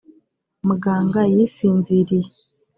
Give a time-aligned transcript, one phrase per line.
[0.67, 2.27] muganga yisinziriye.